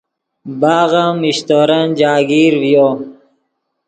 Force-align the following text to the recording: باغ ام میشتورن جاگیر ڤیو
باغ 0.59 0.91
ام 1.03 1.13
میشتورن 1.23 1.87
جاگیر 1.99 2.53
ڤیو 2.61 2.87